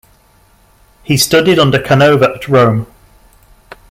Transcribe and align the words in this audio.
He 1.03 1.15
studied 1.15 1.59
under 1.59 1.79
Canova 1.79 2.31
at 2.33 2.47
Rome. 2.47 2.87